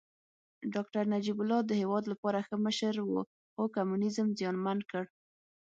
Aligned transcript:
داکتر 0.75 1.03
نجيب 1.13 1.37
الله 1.41 1.59
د 1.65 1.71
هېواد 1.81 2.03
لپاره 2.11 2.45
ښه 2.47 2.55
مشر 2.65 2.93
و 3.03 3.13
خو 3.53 3.63
کمونيزم 3.75 4.27
زیانمن 4.39 4.79
کړ 4.89 5.03